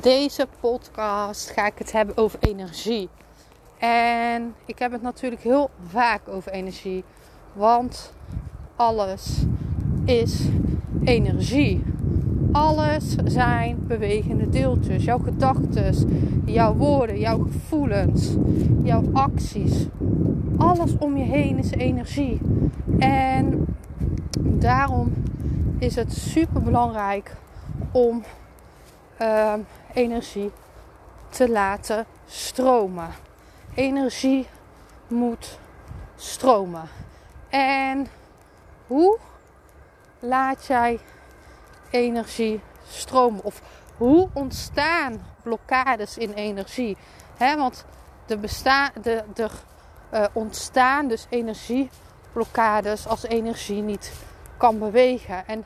[0.00, 3.08] Deze podcast ga ik het hebben over energie.
[3.78, 7.04] En ik heb het natuurlijk heel vaak over energie.
[7.52, 8.12] Want
[8.76, 9.44] alles
[10.04, 10.48] is
[11.04, 11.82] energie.
[12.52, 15.04] Alles zijn bewegende deeltjes.
[15.04, 15.94] Jouw gedachten,
[16.44, 18.34] jouw woorden, jouw gevoelens,
[18.82, 19.86] jouw acties.
[20.56, 22.40] Alles om je heen is energie.
[22.98, 23.66] En
[24.42, 25.12] daarom
[25.78, 27.36] is het super belangrijk
[27.92, 28.22] om
[29.22, 29.54] uh,
[29.96, 30.52] energie
[31.28, 33.14] te laten stromen.
[33.74, 34.48] Energie
[35.08, 35.58] moet
[36.16, 36.88] stromen.
[37.48, 38.06] En
[38.86, 39.18] hoe
[40.18, 41.00] laat jij
[41.90, 43.44] energie stromen?
[43.44, 43.62] Of
[43.96, 46.96] hoe ontstaan blokkades in energie?
[47.38, 47.84] Want
[48.26, 48.40] er,
[49.02, 49.48] de,
[50.12, 54.12] uh, ontstaan dus energieblokkades als energie niet
[54.56, 55.46] kan bewegen.
[55.46, 55.64] En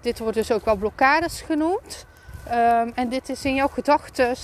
[0.00, 2.06] dit wordt dus ook wel blokkades genoemd.
[2.48, 4.34] Um, en dit is in jouw gedachten.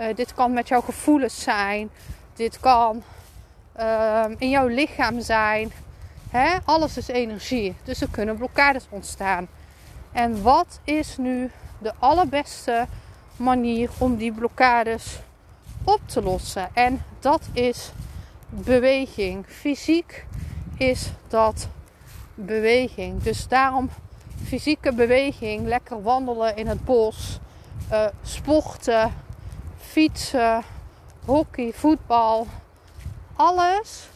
[0.00, 1.90] Uh, dit kan met jouw gevoelens zijn.
[2.34, 3.02] Dit kan
[3.80, 5.72] um, in jouw lichaam zijn.
[6.64, 7.76] Alles is energie.
[7.84, 9.48] Dus er kunnen blokkades ontstaan.
[10.12, 12.86] En wat is nu de allerbeste
[13.36, 15.18] manier om die blokkades
[15.84, 16.68] op te lossen?
[16.72, 17.90] En dat is
[18.48, 19.44] beweging.
[19.48, 20.26] Fysiek
[20.76, 21.68] is dat
[22.34, 23.22] beweging.
[23.22, 23.90] Dus daarom
[24.42, 27.38] fysieke beweging, lekker wandelen in het bos,
[27.92, 29.14] uh, sporten,
[29.78, 30.62] fietsen,
[31.24, 32.46] hockey, voetbal.
[33.36, 34.08] Alles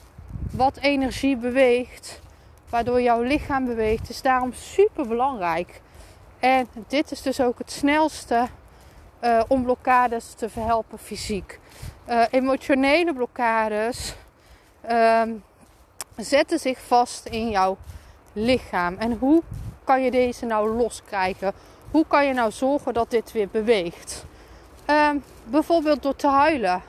[0.50, 2.20] wat energie beweegt,
[2.68, 5.80] waardoor jouw lichaam beweegt, is daarom super belangrijk.
[6.38, 8.48] En dit is dus ook het snelste
[9.24, 11.60] uh, om blokkades te verhelpen fysiek.
[12.08, 14.14] Uh, emotionele blokkades
[14.90, 15.22] uh,
[16.16, 17.76] zetten zich vast in jouw
[18.32, 18.96] lichaam.
[18.98, 19.42] En hoe
[19.84, 21.52] kan je deze nou loskrijgen?
[21.90, 24.24] Hoe kan je nou zorgen dat dit weer beweegt?
[24.90, 26.82] Um, bijvoorbeeld door te huilen.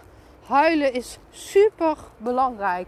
[0.45, 2.87] Huilen is super belangrijk.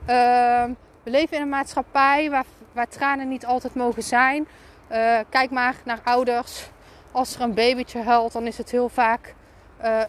[0.00, 4.48] Um, we leven in een maatschappij waar, waar, tranen niet altijd mogen zijn.
[4.92, 6.68] Uh, kijk maar naar ouders.
[7.12, 9.34] Als er een babytje huilt, dan is het heel vaak.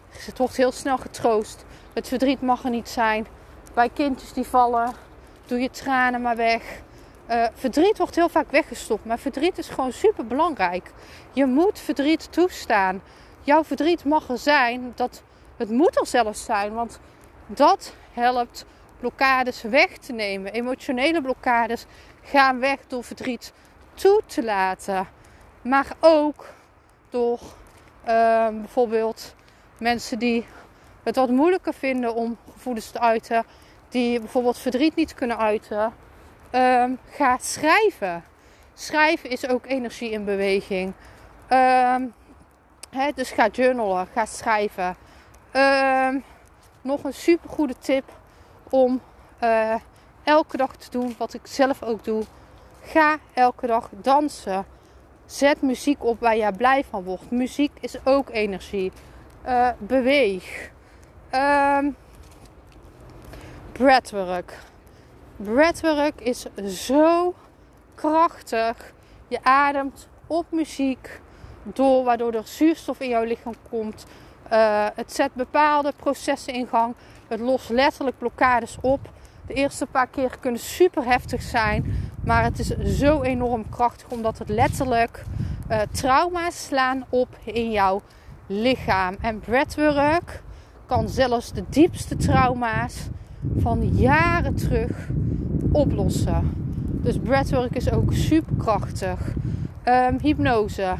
[0.08, 1.64] Het wordt heel snel getroost.
[1.92, 3.26] Het verdriet mag er niet zijn.
[3.74, 4.92] Bij kindjes die vallen,
[5.46, 6.80] doe je tranen maar weg.
[7.32, 10.90] Uh, verdriet wordt heel vaak weggestopt, maar verdriet is gewoon super belangrijk.
[11.32, 13.02] Je moet verdriet toestaan.
[13.40, 15.22] Jouw verdriet mag er zijn, dat,
[15.56, 17.00] het moet er zelfs zijn, want
[17.46, 18.64] dat helpt
[19.00, 20.52] blokkades weg te nemen.
[20.52, 21.86] Emotionele blokkades
[22.22, 23.52] gaan weg door verdriet
[23.94, 25.08] toe te laten,
[25.62, 26.46] maar ook
[27.10, 27.40] door
[28.08, 29.34] uh, bijvoorbeeld
[29.78, 30.46] mensen die
[31.02, 33.44] het wat moeilijker vinden om gevoelens te uiten,
[33.88, 36.01] die bijvoorbeeld verdriet niet kunnen uiten
[36.52, 38.24] um, ga schrijven.
[38.74, 40.92] Schrijven is ook energie in beweging.
[41.48, 42.14] Um,
[43.14, 44.96] dus ga journalen, ga schrijven.
[45.52, 46.24] Um,
[46.80, 48.04] nog een super goede tip
[48.70, 49.00] om
[49.42, 49.74] uh,
[50.24, 52.22] elke dag te doen, wat ik zelf ook doe.
[52.82, 54.66] Ga elke dag dansen.
[55.26, 57.30] Zet muziek op waar je blij van wordt.
[57.30, 58.92] Muziek is ook energie.
[59.46, 60.70] Uh, beweeg.
[63.72, 64.58] Breathwork.
[65.42, 67.34] Breathwork is zo
[67.94, 68.92] krachtig.
[69.28, 71.20] Je ademt op muziek
[71.62, 74.06] door, waardoor er zuurstof in jouw lichaam komt.
[74.52, 76.94] Uh, het zet bepaalde processen in gang.
[77.28, 79.00] Het lost letterlijk blokkades op.
[79.46, 84.38] De eerste paar keer kunnen super heftig zijn, maar het is zo enorm krachtig omdat
[84.38, 85.24] het letterlijk
[85.70, 88.02] uh, trauma's slaan op in jouw
[88.46, 89.16] lichaam.
[89.20, 90.42] En breathwork
[90.86, 93.08] kan zelfs de diepste trauma's
[93.56, 95.08] van jaren terug
[95.72, 96.50] oplossen.
[97.02, 99.18] Dus breathwork is ook super krachtig.
[99.88, 100.94] Um, hypnose.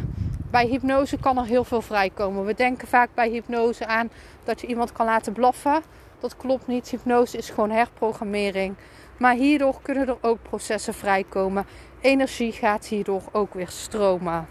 [0.50, 2.44] Bij hypnose kan er heel veel vrijkomen.
[2.44, 4.10] We denken vaak bij hypnose aan
[4.44, 5.82] dat je iemand kan laten blaffen.
[6.20, 6.88] Dat klopt niet.
[6.88, 8.74] Hypnose is gewoon herprogrammering.
[9.16, 11.66] Maar hierdoor kunnen er ook processen vrijkomen.
[12.00, 14.46] Energie gaat hierdoor ook weer stromen.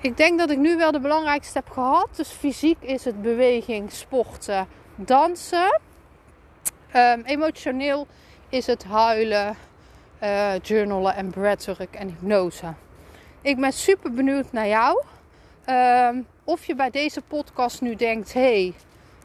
[0.00, 2.08] Ik denk dat ik nu wel de belangrijkste heb gehad.
[2.16, 5.80] Dus fysiek is het beweging, sporten, dansen.
[6.96, 8.06] Um, emotioneel
[8.48, 9.56] is het huilen,
[10.22, 12.74] uh, journalen en breathwork en hypnose.
[13.40, 15.02] Ik ben super benieuwd naar jou.
[15.64, 18.72] Ehm, of je bij deze podcast nu denkt: hé,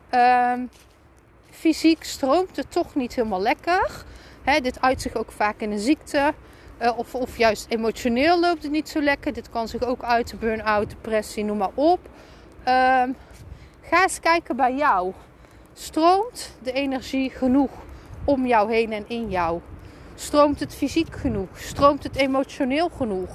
[0.09, 0.69] hey, um,
[1.49, 4.03] fysiek stroomt het toch niet helemaal lekker.
[4.61, 6.33] Dit uit zich ook vaak in een ziekte.
[6.81, 9.33] Uh, of, of juist emotioneel loopt het niet zo lekker.
[9.33, 11.99] Dit kan zich ook uit burn-out, depressie, noem maar op.
[13.81, 15.13] Ga eens kijken bij jou.
[15.77, 17.71] Stroomt de energie genoeg
[18.23, 19.61] om jou heen en in jou?
[20.15, 21.59] Stroomt het fysiek genoeg?
[21.59, 23.29] Stroomt het emotioneel genoeg?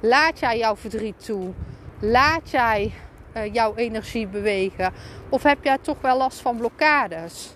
[0.00, 1.52] Laat jij jouw verdriet toe?
[2.00, 2.92] Laat jij
[3.36, 4.92] uh, jouw energie bewegen?
[5.28, 7.54] Of heb jij toch wel last van blokkades?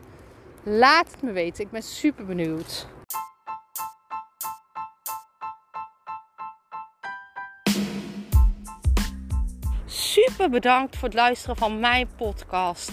[0.63, 1.65] Laat het me weten.
[1.65, 2.87] Ik ben super benieuwd.
[9.87, 12.93] Super bedankt voor het luisteren van mijn podcast.